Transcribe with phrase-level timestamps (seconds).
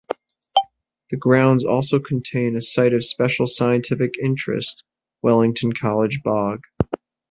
[1.11, 4.83] The grounds also contain a Site of Special Scientific Interest,
[5.21, 6.63] Wellington College Bog.